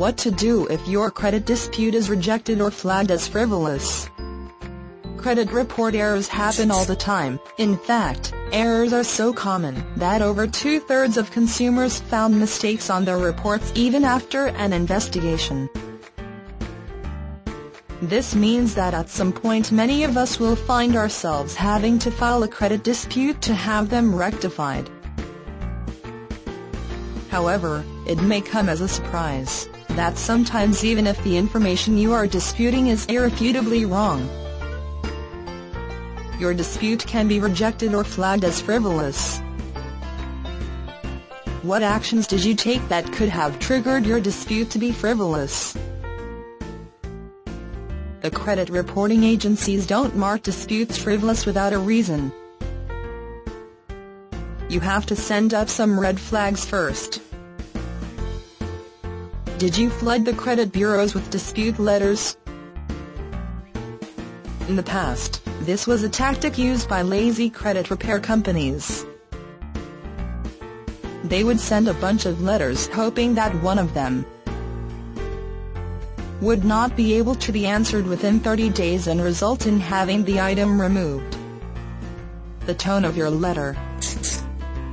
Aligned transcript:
What 0.00 0.16
to 0.24 0.30
do 0.30 0.66
if 0.68 0.88
your 0.88 1.10
credit 1.10 1.44
dispute 1.44 1.94
is 1.94 2.08
rejected 2.08 2.62
or 2.62 2.70
flagged 2.70 3.10
as 3.10 3.28
frivolous? 3.28 4.08
Credit 5.18 5.52
report 5.52 5.94
errors 5.94 6.26
happen 6.26 6.70
all 6.70 6.86
the 6.86 6.96
time. 6.96 7.38
In 7.58 7.76
fact, 7.76 8.32
errors 8.50 8.94
are 8.94 9.04
so 9.04 9.30
common 9.30 9.84
that 9.96 10.22
over 10.22 10.46
two-thirds 10.46 11.18
of 11.18 11.30
consumers 11.30 12.00
found 12.00 12.40
mistakes 12.40 12.88
on 12.88 13.04
their 13.04 13.18
reports 13.18 13.72
even 13.74 14.02
after 14.02 14.46
an 14.46 14.72
investigation. 14.72 15.68
This 18.00 18.34
means 18.34 18.74
that 18.76 18.94
at 18.94 19.10
some 19.10 19.34
point 19.34 19.70
many 19.70 20.04
of 20.04 20.16
us 20.16 20.40
will 20.40 20.56
find 20.56 20.96
ourselves 20.96 21.54
having 21.54 21.98
to 21.98 22.10
file 22.10 22.42
a 22.42 22.48
credit 22.48 22.82
dispute 22.84 23.42
to 23.42 23.52
have 23.52 23.90
them 23.90 24.14
rectified. 24.14 24.88
However, 27.28 27.84
it 28.06 28.22
may 28.22 28.40
come 28.40 28.70
as 28.70 28.80
a 28.80 28.88
surprise 28.88 29.68
that 29.96 30.18
sometimes 30.18 30.84
even 30.84 31.06
if 31.06 31.22
the 31.24 31.36
information 31.36 31.98
you 31.98 32.12
are 32.12 32.26
disputing 32.26 32.88
is 32.88 33.06
irrefutably 33.06 33.84
wrong, 33.84 34.28
your 36.38 36.54
dispute 36.54 37.06
can 37.06 37.28
be 37.28 37.38
rejected 37.38 37.94
or 37.94 38.02
flagged 38.02 38.44
as 38.44 38.60
frivolous. 38.60 39.40
What 41.62 41.82
actions 41.82 42.26
did 42.26 42.42
you 42.42 42.54
take 42.54 42.88
that 42.88 43.12
could 43.12 43.28
have 43.28 43.58
triggered 43.58 44.06
your 44.06 44.20
dispute 44.20 44.70
to 44.70 44.78
be 44.78 44.92
frivolous? 44.92 45.76
The 48.22 48.30
credit 48.30 48.70
reporting 48.70 49.24
agencies 49.24 49.86
don't 49.86 50.16
mark 50.16 50.42
disputes 50.42 50.96
frivolous 50.96 51.44
without 51.44 51.72
a 51.72 51.78
reason. 51.78 52.32
You 54.70 54.80
have 54.80 55.04
to 55.06 55.16
send 55.16 55.52
up 55.52 55.68
some 55.68 55.98
red 55.98 56.18
flags 56.20 56.64
first. 56.64 57.20
Did 59.60 59.76
you 59.76 59.90
flood 59.90 60.24
the 60.24 60.32
credit 60.32 60.72
bureaus 60.72 61.12
with 61.12 61.28
dispute 61.28 61.78
letters? 61.78 62.34
In 64.68 64.76
the 64.76 64.82
past, 64.82 65.42
this 65.60 65.86
was 65.86 66.02
a 66.02 66.08
tactic 66.08 66.56
used 66.56 66.88
by 66.88 67.02
lazy 67.02 67.50
credit 67.50 67.90
repair 67.90 68.20
companies. 68.20 69.04
They 71.24 71.44
would 71.44 71.60
send 71.60 71.88
a 71.88 72.00
bunch 72.00 72.24
of 72.24 72.40
letters 72.40 72.86
hoping 72.86 73.34
that 73.34 73.54
one 73.62 73.78
of 73.78 73.92
them 73.92 74.24
would 76.40 76.64
not 76.64 76.96
be 76.96 77.12
able 77.12 77.34
to 77.34 77.52
be 77.52 77.66
answered 77.66 78.06
within 78.06 78.40
30 78.40 78.70
days 78.70 79.08
and 79.08 79.22
result 79.22 79.66
in 79.66 79.78
having 79.78 80.24
the 80.24 80.40
item 80.40 80.80
removed. 80.80 81.36
The 82.64 82.72
tone 82.72 83.04
of 83.04 83.14
your 83.14 83.28
letter. 83.28 83.76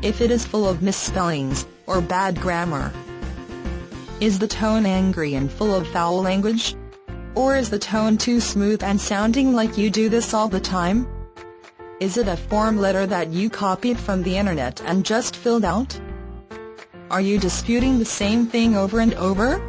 If 0.00 0.22
it 0.22 0.30
is 0.30 0.46
full 0.46 0.66
of 0.66 0.80
misspellings 0.80 1.66
or 1.86 2.00
bad 2.00 2.40
grammar. 2.40 2.94
Is 4.20 4.38
the 4.38 4.46
tone 4.46 4.86
angry 4.86 5.34
and 5.34 5.50
full 5.50 5.74
of 5.74 5.88
foul 5.88 6.22
language? 6.22 6.76
Or 7.34 7.56
is 7.56 7.68
the 7.68 7.80
tone 7.80 8.16
too 8.16 8.38
smooth 8.38 8.82
and 8.84 9.00
sounding 9.00 9.52
like 9.52 9.76
you 9.76 9.90
do 9.90 10.08
this 10.08 10.32
all 10.32 10.46
the 10.46 10.60
time? 10.60 11.08
Is 11.98 12.16
it 12.16 12.28
a 12.28 12.36
form 12.36 12.78
letter 12.78 13.06
that 13.06 13.30
you 13.30 13.50
copied 13.50 13.98
from 13.98 14.22
the 14.22 14.36
internet 14.36 14.80
and 14.82 15.04
just 15.04 15.34
filled 15.34 15.64
out? 15.64 15.98
Are 17.10 17.20
you 17.20 17.40
disputing 17.40 17.98
the 17.98 18.04
same 18.04 18.46
thing 18.46 18.76
over 18.76 19.00
and 19.00 19.14
over? 19.14 19.60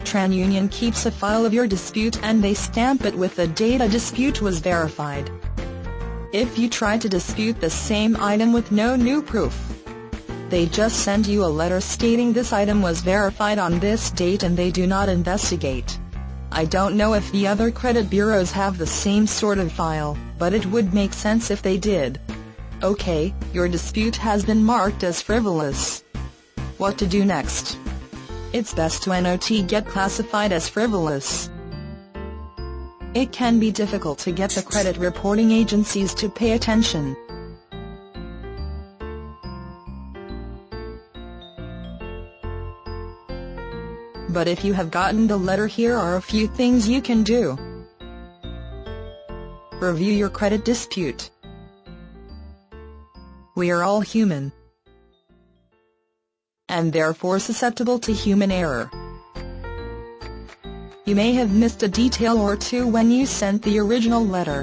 TransUnion 0.00 0.72
keeps 0.72 1.06
a 1.06 1.12
file 1.12 1.46
of 1.46 1.54
your 1.54 1.68
dispute 1.68 2.20
and 2.24 2.42
they 2.42 2.54
stamp 2.54 3.04
it 3.04 3.14
with 3.14 3.36
the 3.36 3.46
date 3.46 3.80
a 3.80 3.88
dispute 3.88 4.42
was 4.42 4.58
verified. 4.58 5.30
If 6.32 6.58
you 6.58 6.68
try 6.68 6.98
to 6.98 7.08
dispute 7.08 7.60
the 7.60 7.70
same 7.70 8.16
item 8.16 8.52
with 8.52 8.72
no 8.72 8.96
new 8.96 9.22
proof, 9.22 9.77
they 10.48 10.66
just 10.66 11.00
send 11.00 11.26
you 11.26 11.44
a 11.44 11.46
letter 11.46 11.80
stating 11.80 12.32
this 12.32 12.52
item 12.52 12.80
was 12.80 13.00
verified 13.00 13.58
on 13.58 13.78
this 13.78 14.10
date 14.10 14.42
and 14.42 14.56
they 14.56 14.70
do 14.70 14.86
not 14.86 15.08
investigate. 15.08 15.98
I 16.50 16.64
don't 16.64 16.96
know 16.96 17.12
if 17.12 17.30
the 17.30 17.46
other 17.46 17.70
credit 17.70 18.08
bureaus 18.08 18.50
have 18.52 18.78
the 18.78 18.86
same 18.86 19.26
sort 19.26 19.58
of 19.58 19.70
file, 19.70 20.16
but 20.38 20.54
it 20.54 20.64
would 20.66 20.94
make 20.94 21.12
sense 21.12 21.50
if 21.50 21.60
they 21.60 21.76
did. 21.76 22.18
Okay, 22.82 23.34
your 23.52 23.68
dispute 23.68 24.16
has 24.16 24.44
been 24.44 24.64
marked 24.64 25.04
as 25.04 25.20
frivolous. 25.20 26.02
What 26.78 26.96
to 26.98 27.06
do 27.06 27.24
next? 27.24 27.76
It's 28.54 28.72
best 28.72 29.02
to 29.02 29.12
not 29.12 29.62
get 29.62 29.86
classified 29.86 30.52
as 30.52 30.68
frivolous. 30.68 31.50
It 33.14 33.32
can 33.32 33.58
be 33.58 33.70
difficult 33.70 34.18
to 34.20 34.32
get 34.32 34.50
the 34.50 34.62
credit 34.62 34.96
reporting 34.96 35.50
agencies 35.50 36.14
to 36.14 36.30
pay 36.30 36.52
attention. 36.52 37.16
But 44.38 44.46
if 44.46 44.64
you 44.64 44.72
have 44.72 44.88
gotten 44.92 45.26
the 45.26 45.36
letter 45.36 45.66
here 45.66 45.96
are 45.96 46.14
a 46.14 46.22
few 46.22 46.46
things 46.46 46.88
you 46.88 47.02
can 47.02 47.24
do. 47.24 47.58
Review 49.80 50.12
your 50.12 50.28
credit 50.28 50.64
dispute. 50.64 51.30
We 53.56 53.72
are 53.72 53.82
all 53.82 54.00
human 54.00 54.52
and 56.68 56.92
therefore 56.92 57.40
susceptible 57.40 57.98
to 57.98 58.12
human 58.12 58.52
error. 58.52 58.88
You 61.04 61.16
may 61.16 61.32
have 61.32 61.52
missed 61.52 61.82
a 61.82 61.88
detail 61.88 62.38
or 62.38 62.54
two 62.54 62.86
when 62.86 63.10
you 63.10 63.26
sent 63.26 63.62
the 63.62 63.80
original 63.80 64.24
letter. 64.24 64.62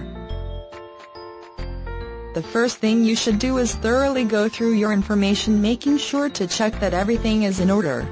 The 2.34 2.44
first 2.44 2.78
thing 2.78 3.04
you 3.04 3.18
should 3.18 3.40
do 3.40 3.58
is 3.58 3.76
thoroughly 3.76 4.24
go 4.24 4.48
through 4.48 4.76
your 4.76 4.94
information 4.94 5.62
making 5.62 5.98
sure 5.98 6.30
to 6.30 6.48
check 6.48 6.80
that 6.80 6.94
everything 6.94 7.44
is 7.44 7.60
in 7.60 7.70
order 7.70 8.08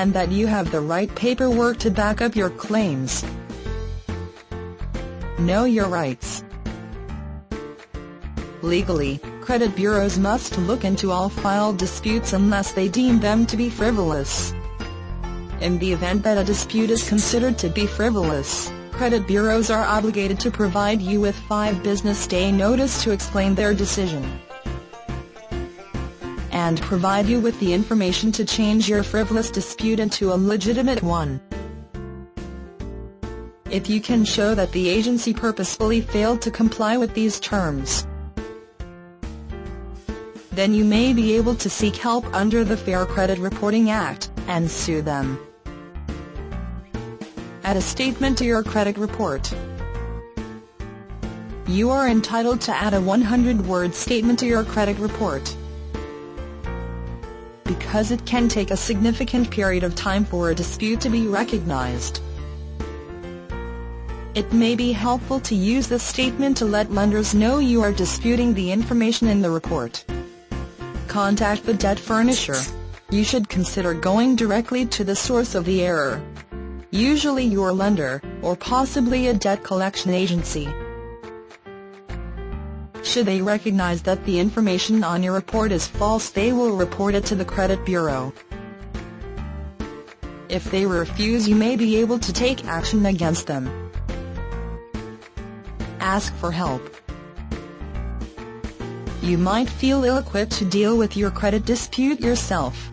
and 0.00 0.14
that 0.14 0.32
you 0.32 0.46
have 0.46 0.70
the 0.70 0.80
right 0.80 1.14
paperwork 1.14 1.76
to 1.76 1.90
back 1.90 2.22
up 2.22 2.34
your 2.34 2.48
claims. 2.48 3.22
Know 5.38 5.64
your 5.64 5.88
rights. 5.88 6.42
Legally, 8.62 9.20
credit 9.42 9.76
bureaus 9.76 10.16
must 10.16 10.56
look 10.56 10.84
into 10.84 11.10
all 11.10 11.28
filed 11.28 11.76
disputes 11.76 12.32
unless 12.32 12.72
they 12.72 12.88
deem 12.88 13.20
them 13.20 13.44
to 13.44 13.58
be 13.58 13.68
frivolous. 13.68 14.54
In 15.60 15.78
the 15.78 15.92
event 15.92 16.22
that 16.22 16.38
a 16.38 16.44
dispute 16.44 16.88
is 16.90 17.06
considered 17.06 17.58
to 17.58 17.68
be 17.68 17.86
frivolous, 17.86 18.72
credit 18.92 19.26
bureaus 19.26 19.68
are 19.68 19.84
obligated 19.84 20.40
to 20.40 20.50
provide 20.50 21.02
you 21.02 21.20
with 21.20 21.36
five 21.40 21.82
business 21.82 22.26
day 22.26 22.50
notice 22.50 23.02
to 23.02 23.10
explain 23.10 23.54
their 23.54 23.74
decision 23.74 24.24
and 26.70 26.80
provide 26.82 27.26
you 27.26 27.40
with 27.40 27.58
the 27.58 27.74
information 27.74 28.30
to 28.30 28.44
change 28.44 28.88
your 28.88 29.02
frivolous 29.02 29.50
dispute 29.50 29.98
into 29.98 30.32
a 30.32 30.38
legitimate 30.38 31.02
one. 31.02 31.40
If 33.72 33.90
you 33.90 34.00
can 34.00 34.24
show 34.24 34.54
that 34.54 34.70
the 34.70 34.88
agency 34.88 35.34
purposefully 35.34 36.00
failed 36.00 36.40
to 36.42 36.50
comply 36.52 36.96
with 36.96 37.12
these 37.12 37.40
terms, 37.40 38.06
then 40.52 40.72
you 40.72 40.84
may 40.84 41.12
be 41.12 41.32
able 41.32 41.56
to 41.56 41.68
seek 41.68 41.96
help 41.96 42.24
under 42.32 42.62
the 42.62 42.76
Fair 42.76 43.04
Credit 43.04 43.40
Reporting 43.40 43.90
Act 43.90 44.30
and 44.46 44.70
sue 44.70 45.02
them. 45.02 45.40
Add 47.64 47.78
a 47.78 47.82
statement 47.82 48.38
to 48.38 48.44
your 48.44 48.62
credit 48.62 48.96
report. 48.96 49.52
You 51.66 51.90
are 51.90 52.06
entitled 52.06 52.60
to 52.60 52.72
add 52.72 52.94
a 52.94 53.00
100-word 53.00 53.92
statement 53.92 54.38
to 54.38 54.46
your 54.46 54.62
credit 54.62 54.96
report 54.98 55.56
because 57.70 58.10
it 58.10 58.26
can 58.26 58.48
take 58.48 58.72
a 58.72 58.76
significant 58.76 59.48
period 59.48 59.84
of 59.84 59.94
time 59.94 60.24
for 60.24 60.50
a 60.50 60.54
dispute 60.54 61.00
to 61.00 61.08
be 61.08 61.28
recognized. 61.28 62.20
It 64.34 64.52
may 64.52 64.74
be 64.74 64.90
helpful 64.90 65.38
to 65.40 65.54
use 65.54 65.86
this 65.86 66.02
statement 66.02 66.56
to 66.56 66.64
let 66.64 66.90
lenders 66.90 67.32
know 67.32 67.60
you 67.60 67.80
are 67.82 67.92
disputing 67.92 68.54
the 68.54 68.72
information 68.72 69.28
in 69.28 69.40
the 69.40 69.50
report. 69.50 70.04
Contact 71.06 71.64
the 71.64 71.74
debt 71.74 72.00
furnisher. 72.00 72.60
You 73.10 73.22
should 73.22 73.48
consider 73.48 73.94
going 73.94 74.34
directly 74.34 74.84
to 74.86 75.04
the 75.04 75.14
source 75.14 75.54
of 75.54 75.64
the 75.64 75.82
error. 75.82 76.20
Usually 76.90 77.44
your 77.44 77.72
lender, 77.72 78.20
or 78.42 78.56
possibly 78.56 79.28
a 79.28 79.34
debt 79.34 79.62
collection 79.62 80.12
agency. 80.12 80.68
Should 83.10 83.26
they 83.26 83.42
recognize 83.42 84.02
that 84.02 84.24
the 84.24 84.38
information 84.38 85.02
on 85.02 85.24
your 85.24 85.32
report 85.34 85.72
is 85.72 85.84
false 85.84 86.30
they 86.30 86.52
will 86.52 86.76
report 86.76 87.16
it 87.16 87.24
to 87.24 87.34
the 87.34 87.44
credit 87.44 87.84
bureau. 87.84 88.32
If 90.48 90.70
they 90.70 90.86
refuse 90.86 91.48
you 91.48 91.56
may 91.56 91.74
be 91.74 91.96
able 91.96 92.20
to 92.20 92.32
take 92.32 92.64
action 92.66 93.04
against 93.06 93.48
them. 93.48 93.68
Ask 95.98 96.32
for 96.36 96.52
help. 96.52 96.82
You 99.22 99.38
might 99.38 99.68
feel 99.68 100.04
ill-equipped 100.04 100.52
to 100.58 100.64
deal 100.64 100.96
with 100.96 101.16
your 101.16 101.32
credit 101.32 101.66
dispute 101.66 102.20
yourself. 102.20 102.90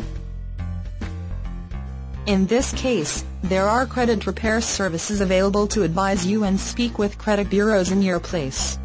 In 2.25 2.47
this 2.47 2.73
case, 2.73 3.23
there 3.43 3.69
are 3.69 3.85
credit 3.85 4.25
repair 4.25 4.61
services 4.61 5.21
available 5.21 5.67
to 5.67 5.83
advise 5.83 6.25
you 6.25 6.43
and 6.43 6.59
speak 6.59 6.97
with 6.97 7.19
credit 7.19 7.51
bureaus 7.51 7.91
in 7.91 8.01
your 8.01 8.19
place. 8.19 8.79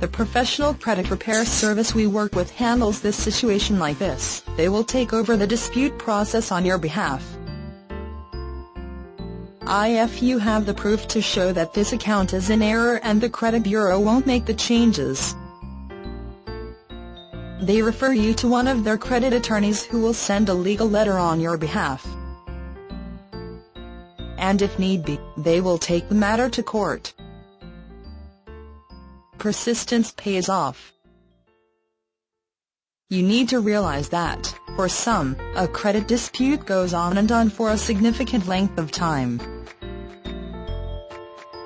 The 0.00 0.08
professional 0.08 0.74
credit 0.74 1.10
repair 1.10 1.44
service 1.44 1.94
we 1.94 2.06
work 2.06 2.34
with 2.34 2.50
handles 2.50 3.00
this 3.00 3.16
situation 3.16 3.78
like 3.78 3.98
this. 3.98 4.42
They 4.56 4.68
will 4.68 4.84
take 4.84 5.12
over 5.12 5.36
the 5.36 5.46
dispute 5.46 5.98
process 5.98 6.50
on 6.50 6.64
your 6.64 6.78
behalf. 6.78 7.24
If 9.66 10.22
you 10.22 10.38
have 10.38 10.66
the 10.66 10.74
proof 10.74 11.08
to 11.08 11.22
show 11.22 11.52
that 11.52 11.72
this 11.72 11.92
account 11.92 12.34
is 12.34 12.50
in 12.50 12.60
error 12.60 13.00
and 13.02 13.20
the 13.20 13.30
credit 13.30 13.62
bureau 13.62 13.98
won't 13.98 14.26
make 14.26 14.44
the 14.44 14.54
changes. 14.54 15.34
They 17.62 17.80
refer 17.80 18.12
you 18.12 18.34
to 18.34 18.48
one 18.48 18.68
of 18.68 18.84
their 18.84 18.98
credit 18.98 19.32
attorneys 19.32 19.82
who 19.84 20.00
will 20.00 20.12
send 20.12 20.48
a 20.48 20.54
legal 20.54 20.88
letter 20.88 21.18
on 21.18 21.40
your 21.40 21.56
behalf. 21.56 22.06
And 24.36 24.60
if 24.60 24.78
need 24.78 25.04
be, 25.04 25.18
they 25.38 25.62
will 25.62 25.78
take 25.78 26.08
the 26.10 26.14
matter 26.14 26.50
to 26.50 26.62
court. 26.62 27.14
Persistence 29.44 30.10
pays 30.16 30.48
off. 30.48 30.90
You 33.10 33.22
need 33.22 33.50
to 33.50 33.60
realize 33.60 34.08
that, 34.08 34.58
for 34.74 34.88
some, 34.88 35.36
a 35.54 35.68
credit 35.68 36.08
dispute 36.08 36.64
goes 36.64 36.94
on 36.94 37.18
and 37.18 37.30
on 37.30 37.50
for 37.50 37.70
a 37.70 37.76
significant 37.76 38.48
length 38.48 38.78
of 38.78 38.90
time. 38.90 39.38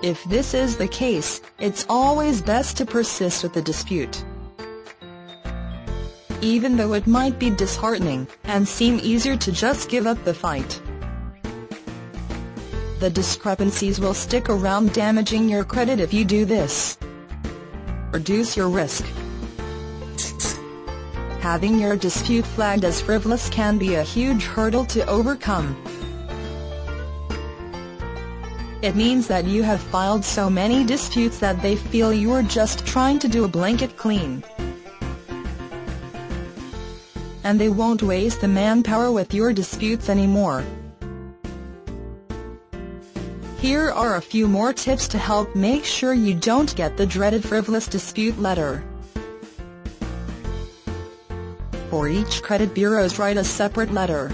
If 0.03 0.25
this 0.25 0.55
is 0.55 0.77
the 0.77 0.89
case, 0.89 1.41
it's 1.61 1.87
always 1.89 2.43
best 2.43 2.77
to 2.79 2.85
persist 2.85 3.45
with 3.45 3.53
the 3.53 3.63
dispute. 3.63 4.25
Even 6.41 6.77
though 6.77 6.95
it 6.95 7.07
might 7.07 7.39
be 7.39 7.49
disheartening, 7.49 8.27
and 8.43 8.67
seem 8.67 8.99
easier 9.05 9.37
to 9.37 9.53
just 9.53 9.89
give 9.89 10.09
up 10.09 10.25
the 10.25 10.35
fight. 10.35 10.83
The 12.99 13.09
discrepancies 13.09 14.01
will 14.01 14.15
stick 14.15 14.49
around 14.49 14.95
damaging 14.95 15.49
your 15.49 15.63
credit 15.63 16.01
if 16.01 16.13
you 16.13 16.25
do 16.25 16.45
this. 16.45 16.99
Reduce 18.19 18.56
your 18.56 18.69
risk. 18.69 19.06
Having 21.38 21.79
your 21.79 21.94
dispute 21.94 22.44
flagged 22.44 22.85
as 22.85 23.00
frivolous 23.00 23.49
can 23.49 23.79
be 23.79 23.94
a 23.94 24.03
huge 24.03 24.43
hurdle 24.43 24.85
to 24.87 25.06
overcome. 25.06 25.76
It 28.82 28.97
means 28.97 29.29
that 29.29 29.44
you 29.44 29.62
have 29.62 29.81
filed 29.81 30.25
so 30.25 30.50
many 30.50 30.82
disputes 30.82 31.38
that 31.38 31.62
they 31.62 31.76
feel 31.76 32.12
you're 32.12 32.43
just 32.43 32.85
trying 32.85 33.20
to 33.20 33.29
do 33.29 33.44
a 33.44 33.49
blanket 33.49 33.97
clean. 33.97 34.43
And 37.44 37.61
they 37.61 37.69
won't 37.69 38.03
waste 38.03 38.41
the 38.41 38.49
manpower 38.49 39.12
with 39.12 39.32
your 39.32 39.53
disputes 39.53 40.09
anymore. 40.09 40.64
Here 43.59 43.91
are 43.91 44.15
a 44.15 44.23
few 44.23 44.47
more 44.47 44.73
tips 44.73 45.09
to 45.09 45.19
help 45.19 45.57
make 45.57 45.85
sure 45.85 46.15
you 46.15 46.33
don't 46.33 46.73
get 46.77 46.97
the 46.97 47.05
dreaded 47.05 47.45
frivolous 47.45 47.89
dispute 47.89 48.39
letter. 48.39 48.85
For 51.91 52.07
each 52.07 52.41
credit 52.41 52.73
bureaus 52.73 53.19
write 53.19 53.37
a 53.37 53.43
separate 53.43 53.93
letter. 53.93 54.31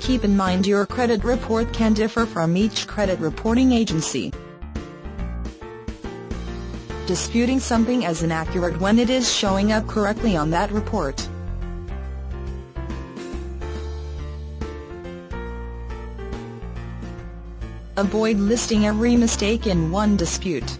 Keep 0.00 0.24
in 0.24 0.34
mind 0.34 0.66
your 0.66 0.86
credit 0.86 1.22
report 1.22 1.70
can 1.74 1.92
differ 1.92 2.24
from 2.24 2.56
each 2.56 2.86
credit 2.86 3.20
reporting 3.20 3.72
agency. 3.72 4.32
Disputing 7.06 7.60
something 7.60 8.06
as 8.06 8.22
inaccurate 8.22 8.80
when 8.80 8.98
it 8.98 9.10
is 9.10 9.30
showing 9.30 9.70
up 9.70 9.86
correctly 9.86 10.34
on 10.34 10.48
that 10.48 10.72
report. 10.72 11.28
Avoid 18.02 18.38
listing 18.38 18.84
every 18.84 19.14
mistake 19.14 19.68
in 19.68 19.92
one 19.92 20.16
dispute. 20.16 20.78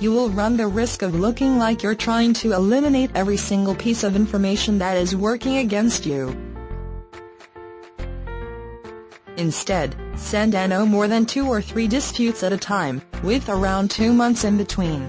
you 0.00 0.12
will 0.12 0.30
run 0.30 0.56
the 0.56 0.66
risk 0.66 1.02
of 1.02 1.14
looking 1.14 1.58
like 1.58 1.82
you're 1.82 1.94
trying 1.94 2.32
to 2.32 2.52
eliminate 2.52 3.10
every 3.14 3.36
single 3.36 3.74
piece 3.74 4.02
of 4.02 4.16
information 4.16 4.78
that 4.78 4.96
is 4.96 5.14
working 5.14 5.58
against 5.58 6.04
you. 6.04 6.36
Instead, 9.36 9.96
send 10.16 10.52
no 10.54 10.84
more 10.84 11.06
than 11.06 11.24
two 11.24 11.48
or 11.48 11.62
three 11.62 11.86
disputes 11.86 12.42
at 12.42 12.52
a 12.52 12.56
time, 12.56 13.00
with 13.22 13.48
around 13.48 13.92
two 13.92 14.12
months 14.12 14.42
in 14.42 14.56
between. 14.56 15.02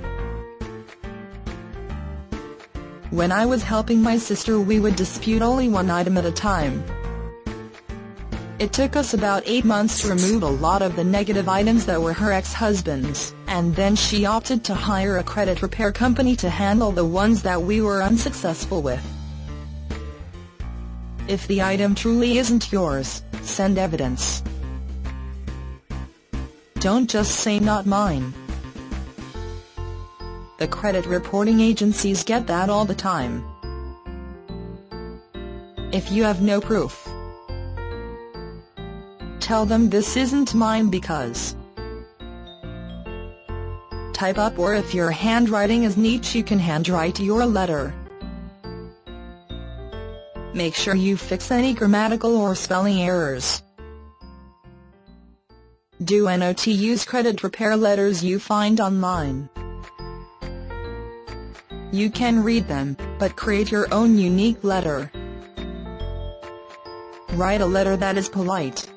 When 3.09 3.31
I 3.31 3.45
was 3.47 3.63
helping 3.63 4.01
my 4.01 4.17
sister 4.17 4.59
we 4.59 4.79
would 4.79 4.95
dispute 4.95 5.41
only 5.41 5.69
one 5.69 5.89
item 5.89 6.17
at 6.17 6.25
a 6.25 6.31
time. 6.31 6.83
It 8.63 8.71
took 8.71 8.95
us 8.95 9.13
about 9.13 9.43
8 9.45 9.65
months 9.65 9.99
to 9.99 10.07
remove 10.07 10.41
a 10.41 10.47
lot 10.47 10.81
of 10.81 10.95
the 10.95 11.03
negative 11.03 11.49
items 11.49 11.85
that 11.85 12.01
were 12.01 12.13
her 12.13 12.31
ex-husband's, 12.31 13.35
and 13.47 13.75
then 13.75 13.93
she 13.93 14.25
opted 14.25 14.63
to 14.63 14.73
hire 14.73 15.17
a 15.17 15.23
credit 15.23 15.61
repair 15.61 15.91
company 15.91 16.33
to 16.37 16.49
handle 16.49 16.93
the 16.93 17.03
ones 17.03 17.41
that 17.41 17.61
we 17.61 17.81
were 17.81 18.01
unsuccessful 18.01 18.81
with. 18.81 19.05
If 21.27 21.45
the 21.47 21.61
item 21.61 21.93
truly 21.93 22.37
isn't 22.37 22.71
yours, 22.71 23.21
send 23.41 23.77
evidence. 23.77 24.41
Don't 26.79 27.09
just 27.09 27.41
say 27.41 27.59
not 27.59 27.85
mine. 27.85 28.33
The 30.59 30.69
credit 30.69 31.05
reporting 31.05 31.59
agencies 31.59 32.23
get 32.23 32.47
that 32.47 32.69
all 32.69 32.85
the 32.85 32.95
time. 32.95 33.43
If 35.91 36.13
you 36.13 36.23
have 36.23 36.41
no 36.41 36.61
proof, 36.61 37.02
Tell 39.43 39.65
them 39.65 39.89
this 39.89 40.15
isn't 40.15 40.55
mine 40.55 40.89
because. 40.89 41.53
Type 44.13 44.37
up 44.37 44.57
or 44.57 44.73
if 44.73 44.93
your 44.93 45.11
handwriting 45.11 45.83
is 45.83 45.97
neat 45.97 46.33
you 46.33 46.45
can 46.45 46.59
handwrite 46.59 47.19
your 47.19 47.45
letter. 47.45 47.93
Make 50.53 50.75
sure 50.75 50.95
you 50.95 51.17
fix 51.17 51.51
any 51.51 51.73
grammatical 51.73 52.37
or 52.37 52.55
spelling 52.55 53.01
errors. 53.01 53.61
Do 56.01 56.23
not 56.23 56.65
use 56.65 57.03
credit 57.03 57.43
repair 57.43 57.75
letters 57.75 58.23
you 58.23 58.39
find 58.39 58.79
online. 58.79 59.49
You 61.91 62.09
can 62.09 62.45
read 62.45 62.69
them, 62.69 62.95
but 63.19 63.35
create 63.35 63.71
your 63.71 63.93
own 63.93 64.17
unique 64.17 64.63
letter. 64.63 65.11
Write 67.33 67.59
a 67.59 67.65
letter 67.65 67.97
that 67.97 68.15
is 68.15 68.29
polite. 68.29 68.87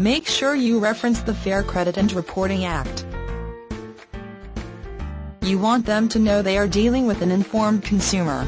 Make 0.00 0.26
sure 0.26 0.54
you 0.54 0.78
reference 0.78 1.20
the 1.20 1.34
Fair 1.34 1.62
Credit 1.62 1.98
and 1.98 2.10
Reporting 2.14 2.64
Act. 2.64 3.04
You 5.42 5.58
want 5.58 5.84
them 5.84 6.08
to 6.08 6.18
know 6.18 6.40
they 6.40 6.56
are 6.56 6.66
dealing 6.66 7.06
with 7.06 7.20
an 7.20 7.30
informed 7.30 7.84
consumer. 7.84 8.46